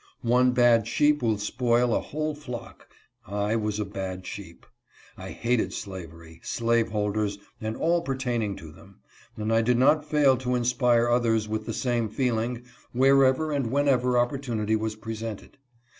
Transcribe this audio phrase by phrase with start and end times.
[0.23, 2.89] One bad sheep will spoil a whole flock.
[3.27, 4.65] I was a bad sheep.
[5.15, 9.01] I hated slavery, slaveholders, and all pertaining to them;
[9.37, 14.17] and I did not fail to inspire others with the same feeling wherever and whenever
[14.17, 15.59] opportunity was presented.